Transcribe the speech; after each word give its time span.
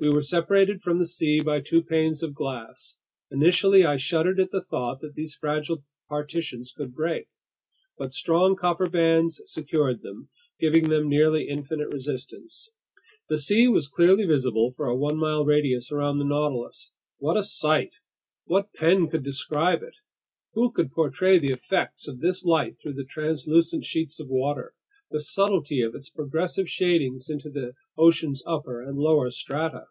We 0.00 0.10
were 0.10 0.24
separated 0.24 0.82
from 0.82 0.98
the 0.98 1.06
sea 1.06 1.42
by 1.42 1.60
two 1.60 1.84
panes 1.84 2.24
of 2.24 2.34
glass. 2.34 2.98
Initially 3.30 3.84
I 3.84 3.98
shuddered 3.98 4.40
at 4.40 4.50
the 4.50 4.60
thought 4.60 5.00
that 5.00 5.14
these 5.14 5.36
fragile 5.36 5.84
partitions 6.08 6.72
could 6.76 6.92
break; 6.92 7.28
but 7.96 8.12
strong 8.12 8.56
copper 8.56 8.88
bands 8.90 9.40
secured 9.46 10.02
them, 10.02 10.28
giving 10.58 10.88
them 10.88 11.08
nearly 11.08 11.46
infinite 11.48 11.92
resistance. 11.92 12.68
The 13.28 13.38
sea 13.38 13.68
was 13.68 13.86
clearly 13.86 14.24
visible 14.26 14.72
for 14.72 14.86
a 14.86 14.96
one 14.96 15.18
mile 15.18 15.44
radius 15.44 15.92
around 15.92 16.18
the 16.18 16.24
Nautilus. 16.24 16.90
What 17.18 17.36
a 17.36 17.44
sight! 17.44 17.94
What 18.44 18.74
pen 18.74 19.06
could 19.08 19.22
describe 19.22 19.84
it? 19.84 19.94
Who 20.54 20.72
could 20.72 20.90
portray 20.90 21.38
the 21.38 21.52
effects 21.52 22.08
of 22.08 22.18
this 22.20 22.42
light 22.44 22.76
through 22.80 22.94
these 22.94 23.06
translucent 23.06 23.84
sheets 23.84 24.18
of 24.18 24.26
water, 24.28 24.74
the 25.12 25.20
subtlety 25.20 25.82
of 25.82 25.94
its 25.94 26.08
progressive 26.08 26.66
shadings 26.68 27.28
into 27.28 27.50
the 27.50 27.74
ocean's 27.98 28.42
upper 28.46 28.80
and 28.82 28.96
lower 28.98 29.28
strata? 29.30 29.84